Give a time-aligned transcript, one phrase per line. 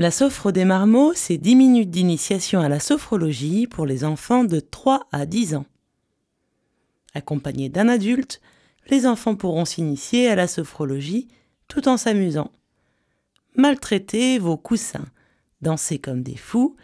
[0.00, 4.60] La sophro des marmots, c'est 10 minutes d'initiation à la sophrologie pour les enfants de
[4.60, 5.66] 3 à 10 ans.
[7.14, 8.40] Accompagnés d'un adulte,
[8.90, 11.26] les enfants pourront s'initier à la sophrologie
[11.66, 12.52] tout en s'amusant.
[13.56, 15.08] Maltraitez vos coussins,
[15.62, 16.76] dansez comme des fous,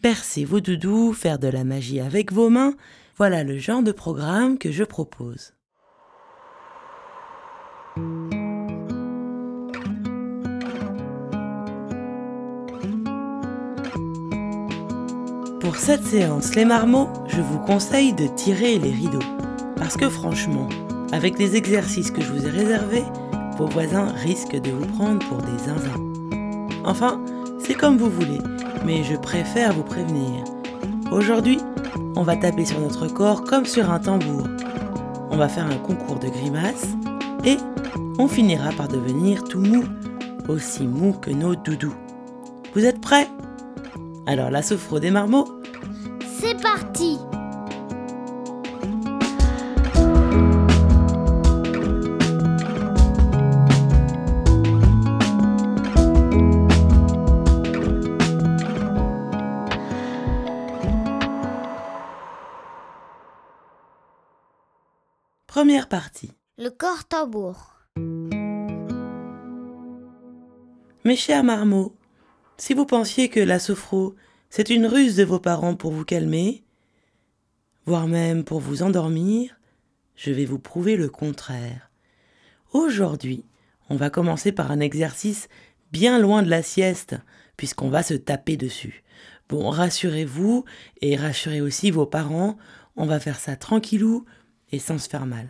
[0.00, 2.76] bercez vos doudous, faire de la magie avec vos mains,
[3.18, 5.52] voilà le genre de programme que je propose.
[15.64, 19.26] Pour cette séance Les Marmots, je vous conseille de tirer les rideaux.
[19.76, 20.68] Parce que franchement,
[21.10, 23.04] avec les exercices que je vous ai réservés,
[23.56, 26.68] vos voisins risquent de vous prendre pour des zinzins.
[26.84, 27.18] Enfin,
[27.58, 28.40] c'est comme vous voulez,
[28.84, 30.44] mais je préfère vous prévenir.
[31.10, 31.58] Aujourd'hui,
[32.14, 34.46] on va taper sur notre corps comme sur un tambour.
[35.30, 36.88] On va faire un concours de grimaces
[37.42, 37.56] et
[38.18, 39.84] on finira par devenir tout mou,
[40.46, 41.96] aussi mou que nos doudous.
[42.74, 43.28] Vous êtes prêts?
[44.26, 45.53] Alors la sophro des marmots
[46.46, 47.18] C'est parti
[65.46, 66.30] Première partie.
[66.58, 67.72] Le corps tambour.
[71.06, 71.96] Mes chers marmots,
[72.58, 74.14] si vous pensiez que la sophro,
[74.56, 76.62] c'est une ruse de vos parents pour vous calmer,
[77.86, 79.58] voire même pour vous endormir,
[80.14, 81.90] je vais vous prouver le contraire.
[82.70, 83.44] Aujourd'hui,
[83.90, 85.48] on va commencer par un exercice
[85.90, 87.16] bien loin de la sieste,
[87.56, 89.02] puisqu'on va se taper dessus.
[89.48, 90.64] Bon, rassurez-vous
[91.00, 92.56] et rassurez aussi vos parents,
[92.94, 94.24] on va faire ça tranquillou
[94.70, 95.48] et sans se faire mal.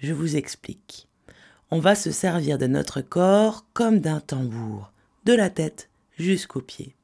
[0.00, 1.08] Je vous explique.
[1.72, 4.92] On va se servir de notre corps comme d'un tambour
[5.24, 6.96] de la tête jusqu'aux pieds.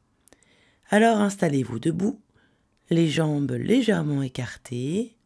[0.93, 2.21] Alors installez-vous debout,
[2.91, 5.17] les jambes légèrement écartées.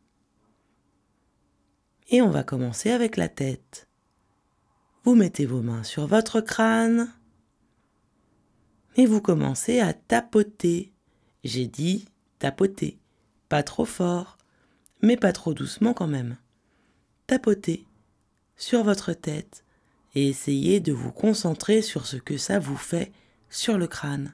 [2.08, 3.89] Et on va commencer avec la tête.
[5.02, 7.13] Vous mettez vos mains sur votre crâne
[8.95, 10.92] et vous commencez à tapoter.
[11.42, 12.07] J'ai dit
[12.39, 13.01] tapoter,
[13.48, 14.39] pas trop fort,
[15.02, 16.36] mais pas trop doucement quand même.
[17.27, 17.85] Tapotez
[18.57, 19.64] sur votre tête
[20.14, 23.11] et essayez de vous concentrer sur ce que ça vous fait
[23.51, 24.33] sur le crâne.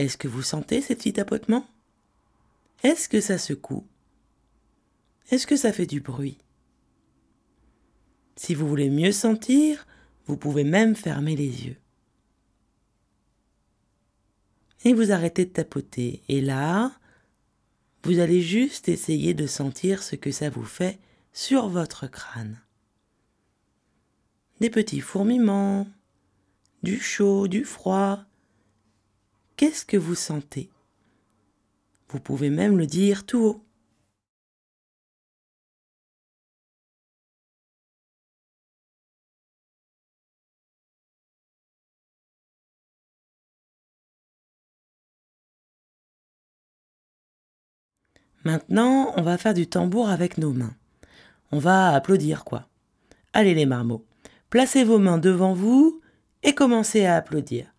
[0.00, 1.68] Est-ce que vous sentez ces petits tapotements?
[2.82, 3.86] Est-ce que ça secoue?
[5.30, 6.38] Est-ce que ça fait du bruit?
[8.34, 9.86] Si vous voulez mieux sentir,
[10.24, 11.76] vous pouvez même fermer les yeux.
[14.86, 16.22] Et vous arrêtez de tapoter.
[16.30, 16.92] Et là,
[18.04, 20.98] vous allez juste essayer de sentir ce que ça vous fait
[21.34, 22.58] sur votre crâne
[24.60, 25.86] des petits fourmillements,
[26.82, 28.24] du chaud, du froid.
[29.60, 30.70] Qu'est-ce que vous sentez?
[32.08, 33.66] Vous pouvez même le dire tout haut.
[48.44, 50.74] Maintenant, on va faire du tambour avec nos mains.
[51.52, 52.66] On va applaudir, quoi.
[53.34, 54.06] Allez les marmots,
[54.48, 56.00] Placez vos mains devant vous
[56.42, 57.74] et commencez à applaudir.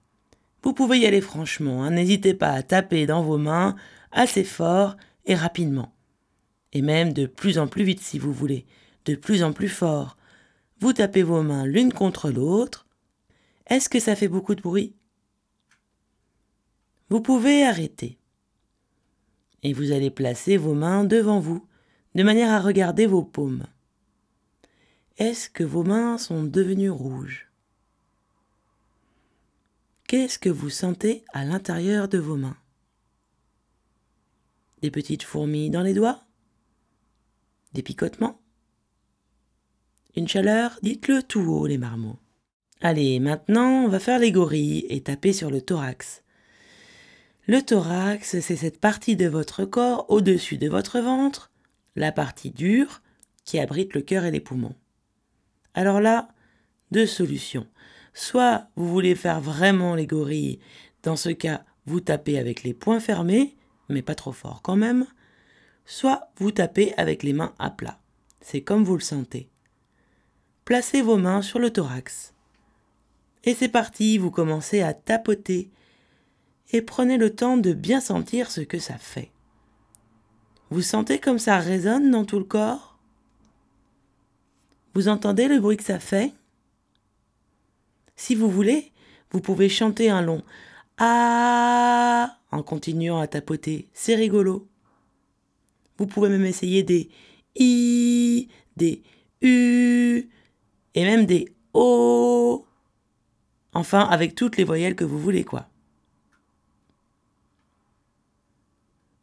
[0.64, 1.92] Vous pouvez y aller franchement, hein.
[1.92, 3.76] n'hésitez pas à taper dans vos mains
[4.12, 4.96] assez fort
[5.26, 5.94] et rapidement.
[6.74, 8.66] Et même de plus en plus vite si vous voulez,
[9.06, 10.18] de plus en plus fort.
[10.80, 12.86] Vous tapez vos mains l'une contre l'autre.
[13.68, 14.96] Est-ce que ça fait beaucoup de bruit?
[17.10, 18.18] Vous pouvez arrêter.
[19.64, 21.66] Et vous allez placer vos mains devant vous,
[22.16, 23.66] de manière à regarder vos paumes.
[25.18, 27.51] Est-ce que vos mains sont devenues rouges?
[30.12, 32.58] Qu'est-ce que vous sentez à l'intérieur de vos mains?
[34.82, 36.26] Des petites fourmis dans les doigts?
[37.72, 38.42] Des picotements?
[40.18, 40.78] Une chaleur?
[40.84, 42.20] Dites-le tout haut, les marmots.
[42.82, 46.26] Allez, maintenant, on va faire les gorilles et taper sur le thorax.
[47.48, 51.52] Le thorax, c'est cette partie de votre corps au-dessus de votre ventre,
[51.96, 53.02] la partie dure
[53.46, 54.76] qui abrite le cœur et les poumons.
[55.74, 56.28] Alors là,
[56.92, 57.66] deux solutions.
[58.14, 60.60] Soit vous voulez faire vraiment les gorilles,
[61.04, 63.56] dans ce cas, vous tapez avec les poings fermés,
[63.90, 65.06] mais pas trop fort quand même.
[65.86, 68.00] Soit vous tapez avec les mains à plat.
[68.40, 69.50] C'est comme vous le sentez.
[70.66, 72.34] Placez vos mains sur le thorax.
[73.44, 75.72] Et c'est parti, vous commencez à tapoter.
[76.72, 79.32] Et prenez le temps de bien sentir ce que ça fait.
[80.70, 82.98] Vous sentez comme ça résonne dans tout le corps?
[84.94, 86.34] Vous entendez le bruit que ça fait?
[88.22, 88.92] Si vous voulez,
[89.32, 90.44] Vous pouvez chanter un long
[91.00, 93.90] Ah en continuant à tapoter.
[93.94, 94.68] C'est rigolo.
[95.98, 97.10] Vous pouvez même essayer des
[97.56, 98.48] I,
[98.78, 99.02] des
[99.42, 100.30] U
[100.94, 102.68] et même des O.
[103.74, 105.68] Enfin, avec toutes les voyelles que vous voulez, quoi.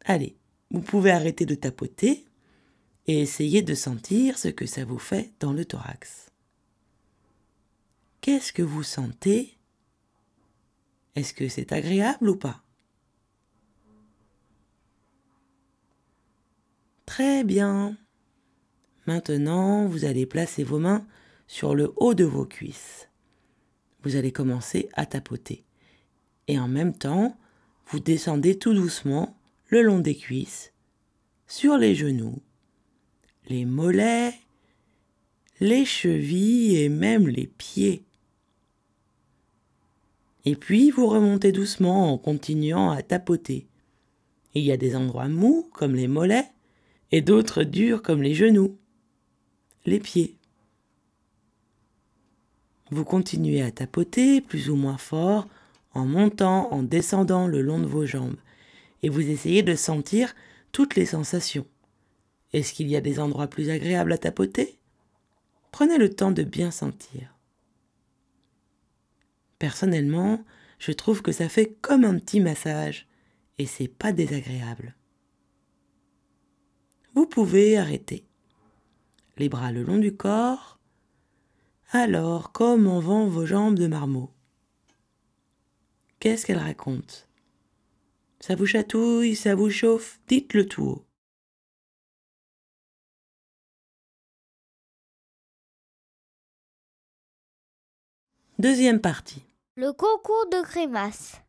[0.03, 0.35] Allez,
[0.71, 2.25] vous pouvez arrêter de tapoter
[3.07, 6.28] et essayer de sentir ce que ça vous fait dans le thorax.
[8.21, 9.57] Qu'est-ce que vous sentez?
[11.15, 12.63] Est-ce que c'est agréable ou pas?
[17.05, 17.97] Très bien.
[19.07, 21.07] Maintenant, vous allez placer vos mains
[21.47, 23.09] sur le haut de vos cuisses.
[24.03, 25.65] Vous allez commencer à tapoter.
[26.47, 27.37] Et en même temps,
[27.87, 29.35] vous descendez tout doucement
[29.67, 30.73] le long des cuisses,
[31.47, 32.41] sur les genoux,
[33.47, 34.35] les mollets,
[35.59, 38.05] les chevilles et même les pieds.
[40.45, 43.67] Et puis vous remontez doucement en continuant à tapoter.
[44.53, 46.49] Il y a des endroits mous comme les mollets
[47.11, 48.77] et d'autres durs comme les genoux,
[49.85, 50.35] les pieds.
[52.91, 55.47] Vous continuez à tapoter plus ou moins fort
[55.93, 58.37] en montant, en descendant le long de vos jambes
[59.03, 60.35] et vous essayez de sentir
[60.71, 61.65] toutes les sensations.
[62.53, 64.79] Est-ce qu'il y a des endroits plus agréables à tapoter?
[65.71, 67.35] Prenez le temps de bien sentir.
[69.59, 70.43] Personnellement,
[70.79, 73.07] je trouve que ça fait comme un petit massage
[73.57, 74.95] et c'est pas désagréable.
[77.13, 78.25] Vous pouvez arrêter.
[79.37, 80.79] Les bras le long du corps.
[81.91, 84.31] Alors, comment vont vos jambes de marmot?
[86.19, 87.25] Qu'est-ce qu'elles racontent?
[88.39, 90.21] Ça vous chatouille, ça vous chauffe?
[90.27, 91.05] Dites-le tout haut.
[98.59, 99.48] Deuxième partie.
[99.81, 101.41] Le concours de grimaces.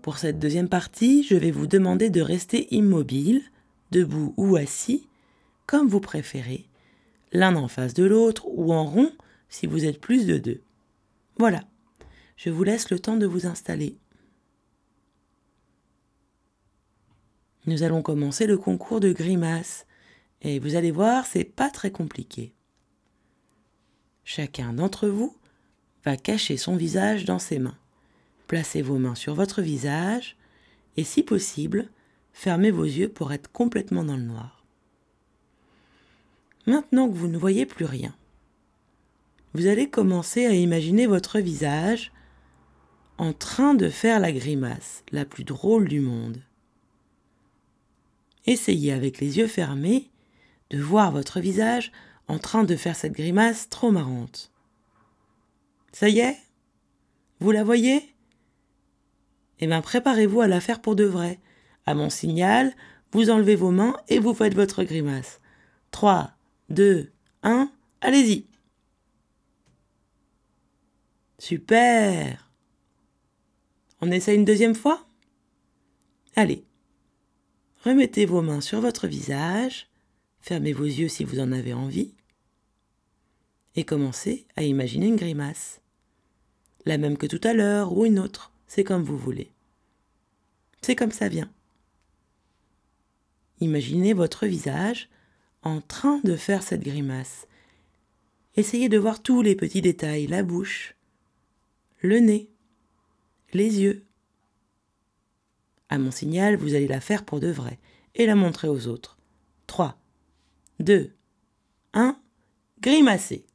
[0.00, 3.42] Pour cette deuxième partie, je vais vous demander de rester immobile,
[3.90, 5.08] debout ou assis,
[5.66, 6.66] comme vous préférez,
[7.32, 9.10] l'un en face de l'autre ou en rond
[9.48, 10.62] si vous êtes plus de deux.
[11.36, 11.64] Voilà,
[12.36, 13.98] je vous laisse le temps de vous installer.
[17.66, 19.84] Nous allons commencer le concours de grimaces
[20.42, 22.54] et vous allez voir, c'est pas très compliqué.
[24.30, 25.34] Chacun d'entre vous
[26.04, 27.78] va cacher son visage dans ses mains.
[28.46, 30.36] Placez vos mains sur votre visage
[30.98, 31.88] et si possible,
[32.34, 34.62] fermez vos yeux pour être complètement dans le noir.
[36.66, 38.14] Maintenant que vous ne voyez plus rien,
[39.54, 42.12] vous allez commencer à imaginer votre visage
[43.16, 46.42] en train de faire la grimace la plus drôle du monde.
[48.44, 50.10] Essayez avec les yeux fermés
[50.68, 51.92] de voir votre visage
[52.28, 54.52] en train de faire cette grimace trop marrante.
[55.92, 56.38] Ça y est?
[57.40, 58.14] Vous la voyez?
[59.60, 61.40] Eh bien, préparez-vous à la faire pour de vrai.
[61.86, 62.74] À mon signal,
[63.12, 65.40] vous enlevez vos mains et vous faites votre grimace.
[65.90, 66.32] 3,
[66.68, 67.10] 2,
[67.42, 68.46] 1, allez-y.
[71.38, 72.50] Super!
[74.00, 75.06] On essaie une deuxième fois?
[76.36, 76.64] Allez,
[77.84, 79.88] remettez vos mains sur votre visage,
[80.40, 82.14] fermez vos yeux si vous en avez envie,
[83.76, 85.80] et commencez à imaginer une grimace.
[86.84, 89.52] La même que tout à l'heure ou une autre, c'est comme vous voulez.
[90.80, 91.50] C'est comme ça vient.
[93.60, 95.08] Imaginez votre visage
[95.62, 97.46] en train de faire cette grimace.
[98.56, 100.94] Essayez de voir tous les petits détails, la bouche,
[102.00, 102.50] le nez,
[103.52, 104.04] les yeux.
[105.88, 107.78] À mon signal, vous allez la faire pour de vrai
[108.14, 109.18] et la montrer aux autres.
[109.66, 109.98] 3,
[110.80, 111.12] 2,
[111.94, 112.20] 1,
[112.80, 113.47] grimacez.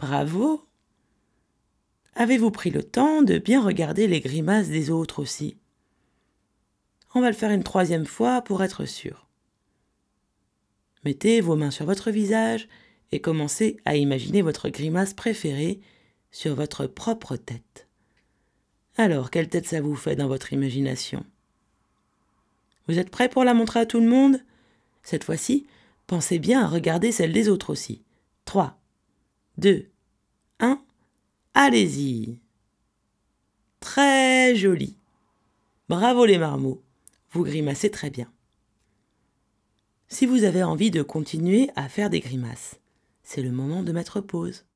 [0.00, 0.66] Bravo
[2.14, 5.58] Avez-vous pris le temps de bien regarder les grimaces des autres aussi?
[7.14, 9.28] On va le faire une troisième fois pour être sûr.
[11.04, 12.66] Mettez vos mains sur votre visage
[13.12, 15.80] et commencez à imaginer votre grimace préférée
[16.30, 17.86] sur votre propre tête.
[18.96, 21.26] Alors, quelle tête ça vous fait dans votre imagination?
[22.88, 24.42] Vous êtes prêt pour la montrer à tout le monde?
[25.02, 25.66] Cette fois-ci,
[26.06, 28.02] pensez bien à regarder celle des autres aussi.
[28.46, 28.80] 3,
[29.58, 29.89] 2,
[30.60, 30.82] 1,
[31.54, 32.38] allez-y.
[33.80, 34.96] Très joli.
[35.88, 36.82] Bravo les marmots,
[37.32, 38.30] vous grimacez très bien.
[40.08, 42.78] Si vous avez envie de continuer à faire des grimaces,
[43.22, 44.66] c'est le moment de mettre pause.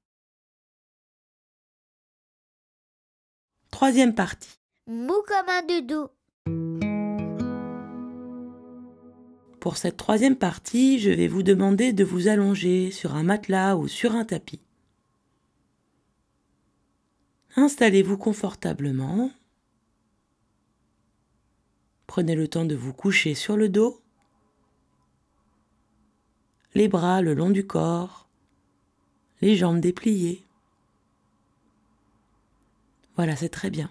[3.70, 4.58] Troisième partie.
[4.86, 6.08] Mou comme un doudou.
[9.60, 13.88] Pour cette troisième partie, je vais vous demander de vous allonger sur un matelas ou
[13.88, 14.63] sur un tapis.
[17.56, 19.30] Installez-vous confortablement.
[22.08, 24.02] Prenez le temps de vous coucher sur le dos,
[26.74, 28.28] les bras le long du corps,
[29.40, 30.44] les jambes dépliées.
[33.16, 33.90] Voilà, c'est très bien.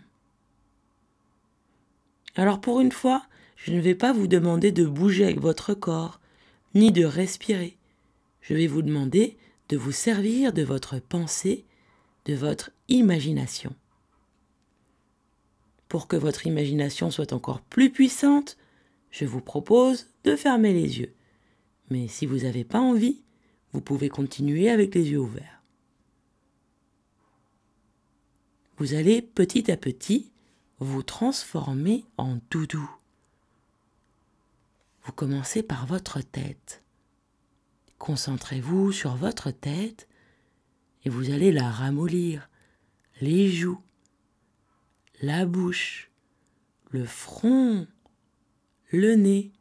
[2.36, 6.20] Alors pour une fois, je ne vais pas vous demander de bouger avec votre corps,
[6.76, 7.78] ni de respirer.
[8.42, 9.38] Je vais vous demander
[9.70, 11.64] de vous servir de votre pensée,
[12.26, 13.76] de votre imagination.
[15.88, 18.58] Pour que votre imagination soit encore plus puissante,
[19.12, 21.14] je vous propose de fermer les yeux.
[21.90, 23.22] Mais si vous n'avez pas envie,
[23.74, 25.62] vous pouvez continuer avec les yeux ouverts.
[28.78, 30.32] Vous allez petit à petit
[30.80, 32.90] vous transformer en doudou.
[35.04, 36.82] Vous commencez par votre tête.
[38.00, 40.08] Concentrez-vous sur votre tête
[41.06, 42.50] et vous allez la ramollir,
[43.24, 43.80] les joues,
[45.22, 46.12] la bouche,
[46.90, 47.88] le front,
[48.92, 49.52] le nez.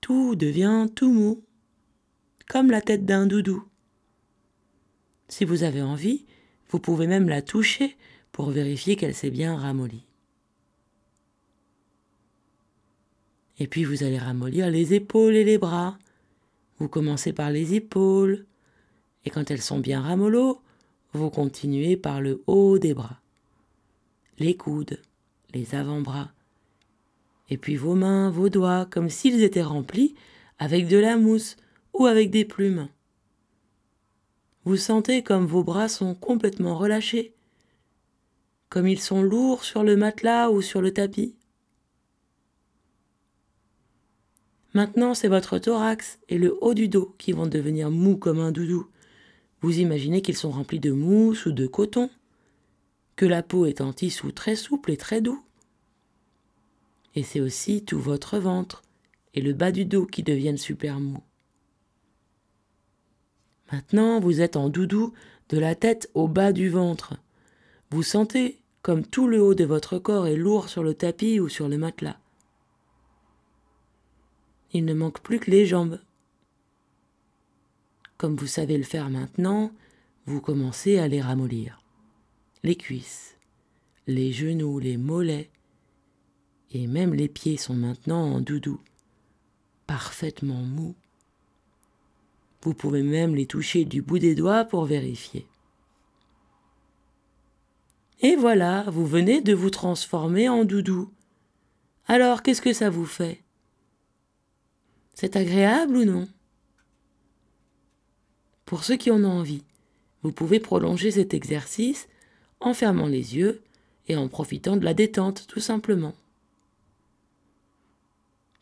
[0.00, 1.42] Tout devient tout mou,
[2.48, 3.64] comme la tête d'un doudou.
[5.28, 6.26] Si vous avez envie,
[6.68, 7.96] vous pouvez même la toucher
[8.30, 10.06] pour vérifier qu'elle s'est bien ramollie.
[13.58, 15.98] Et puis vous allez ramollir les épaules et les bras.
[16.78, 18.46] Vous commencez par les épaules.
[19.24, 20.62] Et quand elles sont bien ramolloes,
[21.12, 23.20] vous continuez par le haut des bras.
[24.38, 25.00] Les coudes,
[25.52, 26.30] les avant-bras.
[27.48, 30.14] Et puis vos mains, vos doigts, comme s'ils étaient remplis
[30.58, 31.56] avec de la mousse
[31.94, 32.88] ou avec des plumes.
[34.64, 37.34] Vous sentez comme vos bras sont complètement relâchés,
[38.68, 41.34] comme ils sont lourds sur le matelas ou sur le tapis.
[44.72, 48.52] Maintenant, c'est votre thorax et le haut du dos qui vont devenir mous comme un
[48.52, 48.86] doudou.
[49.60, 52.10] Vous imaginez qu'ils sont remplis de mousse ou de coton,
[53.16, 55.42] que la peau est en tissu très souple et très doux.
[57.14, 58.82] Et c'est aussi tout votre ventre
[59.34, 61.22] et le bas du dos qui deviennent super mous.
[63.72, 65.12] Maintenant, vous êtes en doudou
[65.48, 67.14] de la tête au bas du ventre.
[67.90, 71.48] Vous sentez comme tout le haut de votre corps est lourd sur le tapis ou
[71.48, 72.18] sur le matelas.
[74.72, 75.98] Il ne manque plus que les jambes.
[78.20, 79.72] Comme vous savez le faire maintenant,
[80.26, 81.80] vous commencez à les ramollir.
[82.62, 83.38] Les cuisses,
[84.06, 85.48] les genoux, les mollets,
[86.70, 88.78] et même les pieds sont maintenant en doudou,
[89.86, 90.94] parfaitement mous.
[92.60, 95.46] Vous pouvez même les toucher du bout des doigts pour vérifier.
[98.20, 101.10] Et voilà, vous venez de vous transformer en doudou.
[102.06, 103.42] Alors, qu'est-ce que ça vous fait?
[105.14, 106.28] C'est agréable ou non?
[108.70, 109.64] Pour ceux qui en ont envie,
[110.22, 112.06] vous pouvez prolonger cet exercice
[112.60, 113.64] en fermant les yeux
[114.06, 116.14] et en profitant de la détente tout simplement.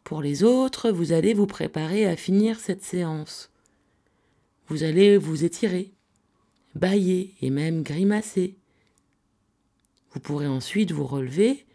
[0.04, 3.50] Pour les autres, vous allez vous préparer à finir cette séance.
[4.68, 5.92] Vous allez vous étirer,
[6.74, 8.56] bailler et même grimacer.
[10.12, 11.66] Vous pourrez ensuite vous relever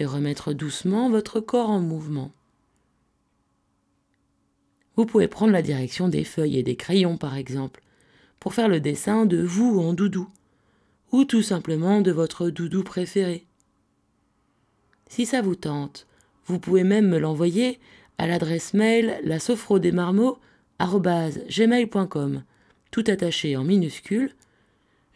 [0.00, 2.32] et remettre doucement votre corps en mouvement.
[4.98, 7.80] Vous pouvez prendre la direction des feuilles et des crayons par exemple,
[8.40, 10.28] pour faire le dessin de vous en doudou,
[11.12, 13.46] ou tout simplement de votre doudou préféré.
[15.08, 16.08] Si ça vous tente,
[16.46, 17.78] vous pouvez même me l'envoyer
[18.18, 19.38] à l'adresse mail la
[21.48, 22.42] gmail.com,
[22.90, 24.34] tout attaché en minuscules.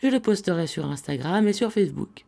[0.00, 2.24] Je le posterai sur Instagram et sur Facebook.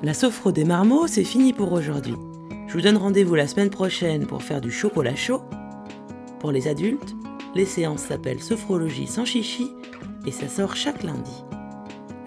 [0.00, 2.14] La sophro des marmots, c'est fini pour aujourd'hui.
[2.68, 5.42] Je vous donne rendez-vous la semaine prochaine pour faire du chocolat chaud.
[6.38, 7.16] Pour les adultes,
[7.56, 9.72] les séances s'appellent Sophrologie sans chichi
[10.24, 11.42] et ça sort chaque lundi.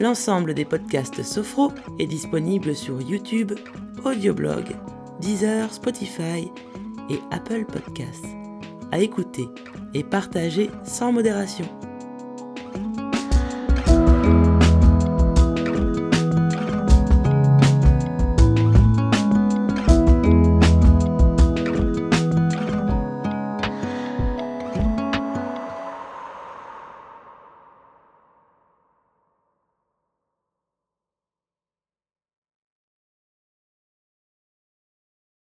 [0.01, 3.53] L'ensemble des podcasts Sophro est disponible sur YouTube,
[4.03, 4.75] Audioblog,
[5.21, 6.51] Deezer, Spotify
[7.09, 8.25] et Apple Podcasts.
[8.91, 9.47] À écouter
[9.93, 11.69] et partager sans modération.